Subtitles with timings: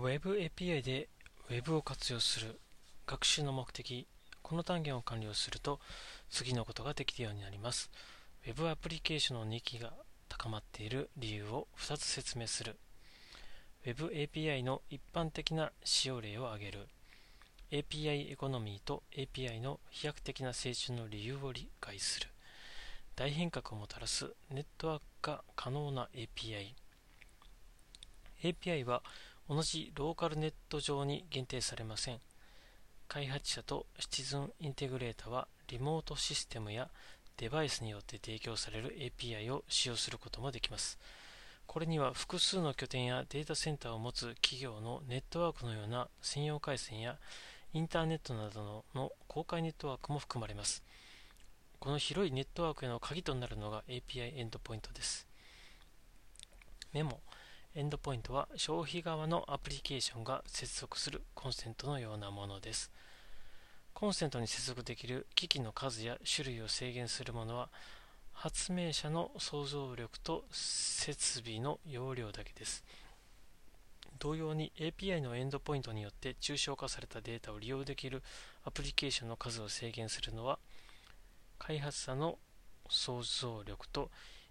[0.00, 1.10] Web API で
[1.50, 2.58] Web を活用する
[3.06, 4.06] 学習の目的
[4.40, 5.80] この単元を完了すると
[6.30, 7.90] 次のことができるようになります。
[8.46, 9.92] Web アプリケーションの人気が
[10.30, 12.76] 高まっている理由を2つ説明する。
[13.84, 16.88] Web API の一般的な使用例を挙げる。
[17.70, 22.28] API エコノミーと API の飛躍的な成長の理由を理解する。
[23.14, 26.72] 大変革をもたらすネットワーク化可能な API
[28.42, 29.02] API は
[29.54, 32.20] 同じローカルネット上に限定されません。
[33.06, 36.88] 開発者とシチズンインテグレータはリモートシステムや
[37.36, 40.98] デバイスによって提供される API を使用することもできます。
[41.66, 47.18] これには複数の拠点やデータセンターを持つ企業のネットワークのような専用回線や
[47.74, 50.82] インターネットなどの公開ネットワークも含まれます。
[51.78, 55.26] この広いネットワークへの鍵となるのが API エンドポイントです。
[56.94, 57.20] メモ
[57.74, 62.90] エンドポイントは消費側のアプリケーションが接続するコンセントのようなものです。
[63.94, 67.70] コンセントに接続できる機器の数や種類を制限するものは
[68.34, 72.84] 発明者の想像力と設備の容量だけです。
[74.18, 78.22] 同様に API のエンドポイントによって抽象化されたデータを利用できる
[78.64, 80.58] アプリケーションの数を制限するのは
[81.58, 82.38] 開発者の
[82.90, 84.10] 想像力と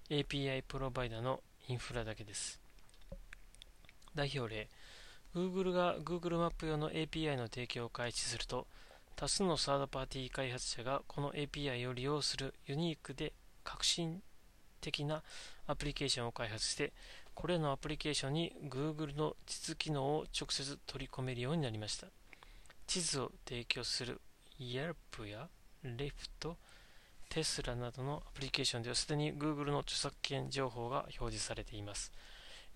[0.09, 2.60] API プロバイダのインフラだけです。
[4.15, 4.69] 代表例。
[5.33, 8.67] Google が Google マップ用の API の提供を開始すると
[9.15, 14.21] 多数のサードパーティー開発者がこの API を利用するユニークで革新
[14.81, 15.23] 的な
[15.67, 16.91] アプリケーションを開発して
[17.33, 22.07] これらのアプリケーションに Google の実機能を直接取り込めるようになりました。
[22.87, 24.19] 地図を提供する
[24.59, 25.47] Yelp や
[25.85, 26.55] Lyft
[27.29, 32.11] テスラなどのアプリケーションではすでに Google の著作権情報が表示されています。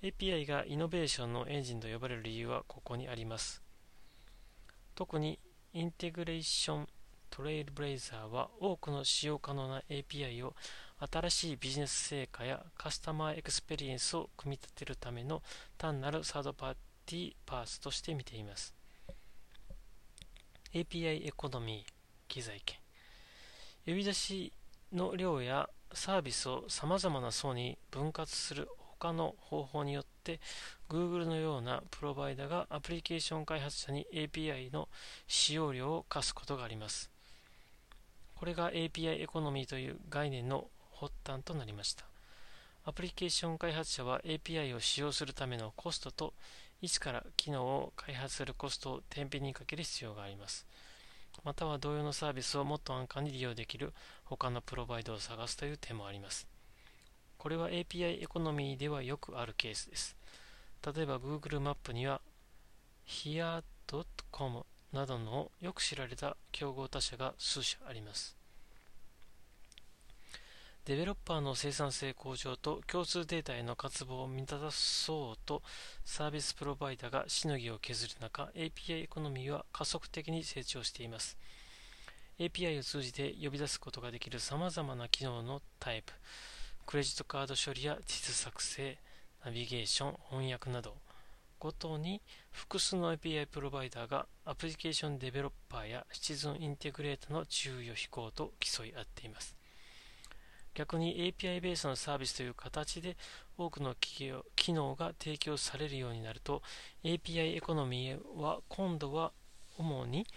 [0.06, 3.64] API がイノベーションのエンジンと呼ばれる理由はここにあります。
[4.94, 5.40] 特に
[5.74, 10.54] Integration Trailblazer は多くの使用可能な API を
[11.12, 15.42] 新しいビジネス成果やカスタマーエクスペリエンスを組み立てるための
[15.76, 16.74] 単なるサードパー
[17.08, 18.76] ティーパースとして見ています。
[20.72, 21.92] API エコノミー
[22.28, 22.78] 機材権
[23.88, 24.54] 呼び出し
[24.94, 28.70] の量やサービスを様々な層に分割する
[29.06, 30.40] 他の方法によって
[30.90, 34.90] Google のようなプロバイダがアプリケーション開発者に API の
[35.28, 37.12] 使用量を課すことがあります。
[38.34, 40.66] これが API エコノミーという概念の
[41.00, 42.06] 発端となりました。
[42.84, 46.34] アプリケーション開発者は API を使用するためのコストと
[46.82, 50.66] 一から機能を開発するコストを天秤にかける必要があります。
[51.44, 56.55] または同様のサービスをもっと安価に利用できる他のプロバイドを探すという点もあります。
[57.46, 60.16] これは API エコノミーではよくあるケースです。
[60.96, 62.20] 例えば Google マップには
[63.06, 68.36] here.com などのよく知られた競合他社が数社あります。
[70.86, 75.62] デベロッパーの生産性向上と共通データへの渇望を満たそうと
[76.04, 81.38] サービスプロバイダがしのぎを削る中 API エコノミーは加速的に成長しています。
[82.40, 86.12] API を通じて呼び出すことができる様々な機能のタイプ、
[86.86, 88.98] クレジットカード処理や地図作成、
[89.44, 90.94] ナビゲーション、翻訳など
[91.58, 99.56] ごとに複数の API プロバイダーがアプリケーションデベロッパーやシチズンインテグレータの注意を引こうと競い合っています。
[100.76, 103.18] 逆に API ベースのサービスという形で
[103.58, 106.62] 多くの機能が提供されるようになると
[107.04, 109.32] API エコノミーは今度は
[109.80, 110.28] 主に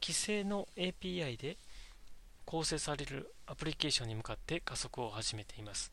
[0.00, 1.56] 規制の API で
[2.46, 5.92] 構成されるアプリケーションに向かって加速を始めています。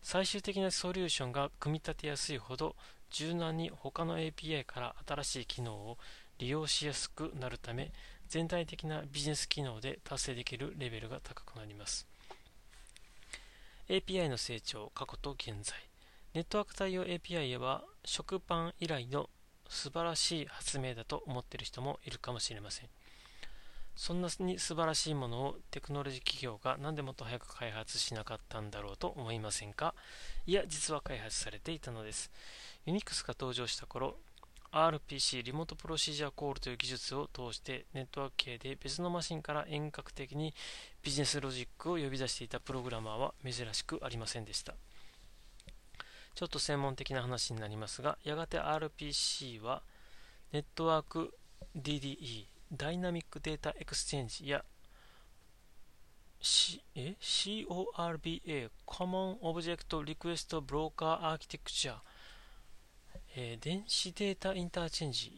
[0.00, 2.76] 最終的なソリューションが組み立てやすいほど
[3.10, 5.98] 柔軟に他の API から新しい機能を
[6.38, 7.90] 利用しやすくなるため
[8.28, 12.06] 全体的なビジネス機能で達成できるレベルが高くなります。
[13.88, 15.74] API の成長、過去と現在。
[16.34, 19.30] ネットワーク対応 API は食パン以来の
[19.68, 22.88] 素晴らしい発明だと思っている人もいるかもしれません。
[23.98, 29.92] そんなに素晴らしいものをテクノロジー企業が何でもっと早く開発しなかったんだろうと思いませんか？
[30.46, 32.30] いや、実は開発されていたのです。
[32.86, 34.14] Unix が登場した頃、
[34.70, 40.54] RPC リモートプロシージャーコールという技術を通してネットワーク系で別のマシンから遠隔的に
[41.02, 44.74] ビジネスロジックを呼び出していたプログラマーは珍しくありませんでした。
[46.36, 49.82] ちょっと専門的な話になりますが、やがて RPC は
[50.52, 51.34] ネットワーク
[51.76, 54.64] DDE Dynamic Data Exchange や
[56.40, 61.96] C、え CORBA Common Object Request Broker Architecture
[63.36, 65.32] えー、電子データインターチェンジ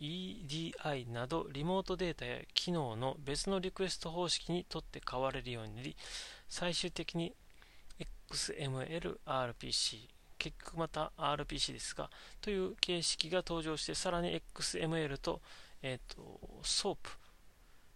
[0.82, 5.96] EDI などリモートデータや機能の別のリクエスト方式にとって変われるようになり
[6.48, 7.34] 最終的に
[8.30, 12.08] XML、RPC 結局また RPC ですが
[12.40, 15.40] という形式が登場してさらに XML と,、
[15.82, 16.96] えーと、SOAP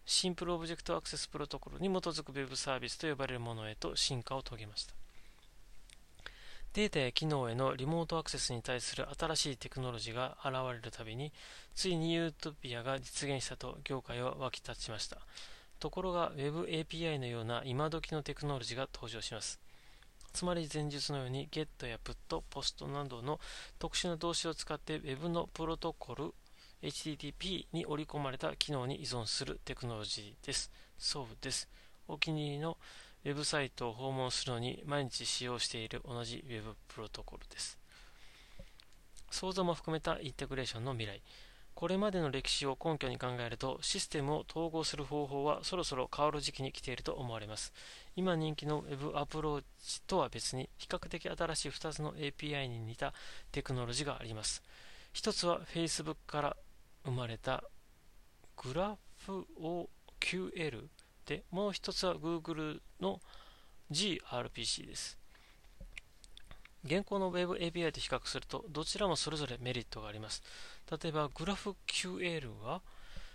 [0.05, 4.93] Simple Object Access Protocol に基づく Web サービスと呼ばれるものへと進化を遂げました
[6.75, 11.31] データや機能へのリモートアクセスに対する新しいテクノロジーが現れるたびに、
[11.73, 15.19] ついにユートピアが実現したと業界は沸き立ちました。
[15.79, 19.61] ところが Web API のような今時のテクノロジーが登場します。
[20.33, 23.39] つまり前述のように GET や PUT、POST などの
[23.79, 26.33] 特殊な動詞を使って Web のプロトコル
[26.85, 30.71] HTTP に織り込まれた機能に依存するテクノロジーです。
[30.99, 31.67] そうです。
[32.07, 32.77] お気に入りの
[33.25, 37.79] ウェブサイトを訪問するのに毎日使用している同じ Web プロトコルです。
[39.31, 41.21] 想像も含めたインテグレーションの未来。
[41.73, 47.73] これまでの歴史を根拠に考えると、システムを統合する方法はそろそろ変わる時期に来ていると思われます。
[48.15, 53.13] 今人気の Web アプローチとは別に、比較的新しい2つの API に似た
[53.51, 54.61] テクノロジーがあります。
[55.11, 56.57] 一つは Facebook から
[57.05, 57.63] 生まれた
[58.57, 60.87] GraphOQL
[61.25, 63.21] で、もう一つは Google の
[63.91, 65.17] gRPC です。
[66.83, 70.43] 現行の Web API と比較すると、どちらもそれぞれメリットがあります。
[70.91, 72.81] 例えば、GraphQL は、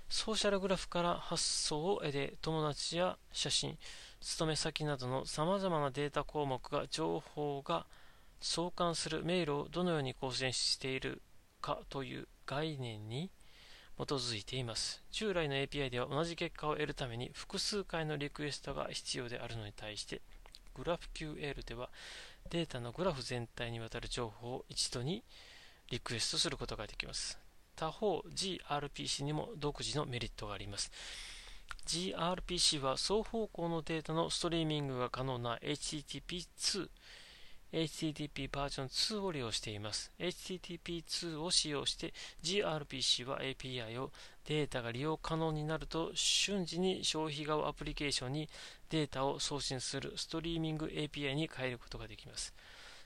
[0.08, 3.76] ソーシャルグラフから発想を得て、友達や写真、
[4.20, 7.86] 勤め先などの様々なデータ項目が情報が
[8.40, 11.22] 相関するメールをどのように構成している
[11.60, 13.30] かという概念に
[14.06, 15.02] 基づいています。
[15.12, 20.22] 従来の API では同じ結果を得るために複数回のリクエストが必要であるのに対して
[20.74, 21.90] GraphQL では
[22.48, 25.22] データのグラフ全体にわたる情報を一度に
[25.90, 27.38] リクエストすることができます。
[27.76, 30.90] 他方 gRPC にも独自のメリットがあります。
[31.86, 36.88] gRPC は双方向のデータのストリーミングが可能な HTTP2
[37.72, 40.10] HTTP バージョン2を利用しています。
[40.18, 42.12] HTTP2 を使用して
[42.42, 44.10] gRPC は API を
[44.46, 48.48] データが利用可能になると瞬時に消費側アプリケーションに
[48.88, 52.52] データを送信するストリーミング API に変えることができます。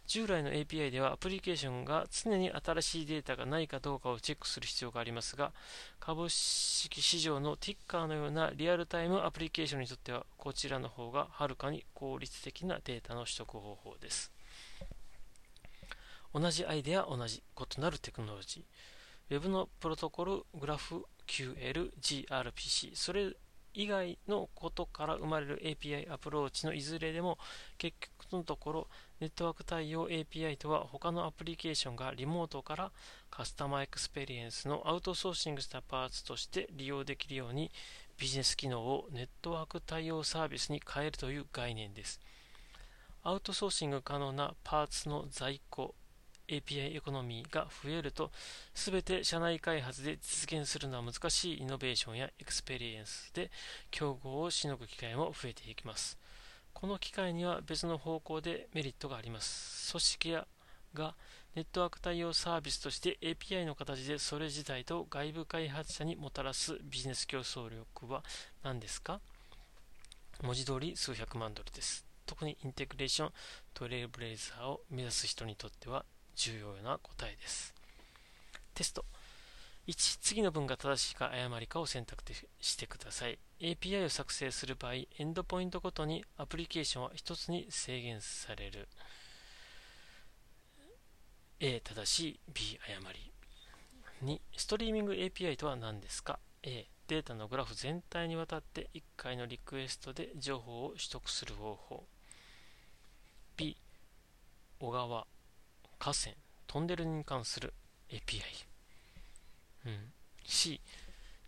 [0.06, 5.52] 従来の API ではアプリケーションが常に新しいデータがないかどうかをチェックする必要がありますが、
[5.98, 14.33] 株式市場のティッカーのようなリアルタイムアプリケーションにとっては、こちらの方がはるかに効率的なデータの取得方法です。
[16.34, 19.34] 同じアイデア、同じ異なるテクノロジー。
[19.34, 23.34] Web のプロトコル、グラフ、QL、gRPC、それ
[23.74, 27.38] 以外のことから生まれる API アプローチのいずれでも
[27.76, 28.88] 結局のところ
[29.20, 32.92] ネットワーク対応 API とは他のアプリケーションがリモートから
[33.30, 37.72] カスタマーエクスペリエンスのアウトソーシングしたパーツとして利用できるように
[38.16, 42.20] ビジネス機能をネットワーク対応サービスに変えるという概念です。
[43.24, 45.94] アウトソーシング可能なパーツの在庫
[46.48, 48.30] API エコノミーが増えると、
[48.74, 53.50] すべて社内開発で実現するのは難しいイノベーションやエクスペリエンスで
[53.90, 56.18] 競合をしのぐ機会も増えていきます。
[56.72, 59.90] この機会には別の方向でメリットがあります。
[59.92, 60.46] 組織や
[60.92, 61.14] が
[61.54, 68.24] ネットワーク対応サービスとして API の形でそれ自体と外部開発者にもたらすビジネス競争力は
[68.64, 69.20] 何ですか？
[70.42, 72.04] 文字通り数百万ドルです。
[72.26, 73.32] 特にインテグレーション
[73.72, 76.04] トレイルブレイザーを目指す人にとっては
[76.36, 77.74] 重要な答えです。
[78.74, 79.04] テスト。
[79.86, 82.22] 1、次の文が正しいか誤りかを選択
[82.60, 83.38] してください。
[83.60, 88.88] API を作成する場合、エンドポイントごとにアプリケーションは1つに制限される。
[91.60, 93.32] A 正しい、B 誤り。
[94.24, 102.04] 2、ストリーミング API とは何ですか ?A、データのグラフ全体にわたって1回のリクエストで情報を取得する方法。
[103.58, 103.76] B、
[104.80, 105.26] 小川、
[106.04, 107.72] 河川、トンネルに関する
[108.10, 108.42] API。
[109.86, 110.12] うん、
[110.44, 110.78] C、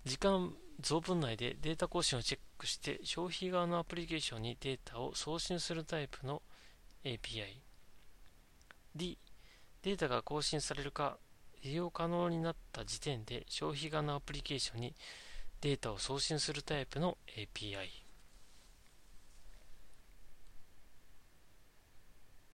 [0.06, 6.40] 時間増分内でデータ更新をチェックして消費側のアプリケーションにデータを送信するタイプの
[7.04, 7.60] API。
[8.94, 9.18] D、
[9.82, 11.18] データが更新されるか
[11.62, 14.94] 利用可能になった時点で消費側のアプリケーションに
[15.60, 18.05] データを送信するタイプの API。